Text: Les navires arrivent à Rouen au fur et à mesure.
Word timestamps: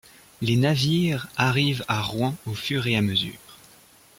Les 0.41 0.55
navires 0.57 1.27
arrivent 1.37 1.85
à 1.87 2.01
Rouen 2.01 2.35
au 2.47 2.55
fur 2.55 2.87
et 2.87 2.95
à 2.97 3.03
mesure. 3.03 3.59